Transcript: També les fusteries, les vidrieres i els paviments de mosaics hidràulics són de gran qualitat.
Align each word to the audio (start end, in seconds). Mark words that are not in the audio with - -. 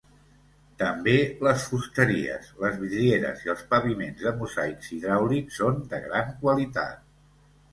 També 0.77 1.17
les 1.47 1.65
fusteries, 1.73 2.47
les 2.63 2.79
vidrieres 2.85 3.45
i 3.49 3.53
els 3.55 3.61
paviments 3.75 4.25
de 4.29 4.33
mosaics 4.41 4.91
hidràulics 4.97 5.61
són 5.63 5.79
de 5.93 6.01
gran 6.09 6.35
qualitat. 6.43 7.07